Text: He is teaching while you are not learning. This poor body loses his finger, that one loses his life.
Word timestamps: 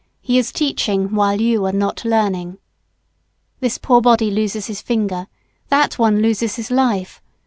He 0.19 0.39
is 0.39 0.51
teaching 0.51 1.13
while 1.13 1.39
you 1.39 1.63
are 1.67 1.71
not 1.71 2.03
learning. 2.03 2.57
This 3.59 3.77
poor 3.77 4.01
body 4.01 4.31
loses 4.31 4.65
his 4.65 4.81
finger, 4.81 5.27
that 5.69 5.99
one 5.99 6.23
loses 6.23 6.55
his 6.55 6.71
life. 6.71 7.21